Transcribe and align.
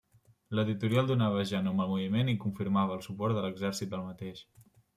L'editorial 0.59 1.09
donava 1.11 1.43
ja 1.49 1.59
nom 1.67 1.83
al 1.85 1.91
moviment 1.93 2.33
i 2.35 2.37
confirmava 2.47 2.97
el 2.99 3.07
suport 3.09 3.39
de 3.39 3.47
l'exèrcit 3.47 3.97
al 3.99 4.05
mateix. 4.11 4.45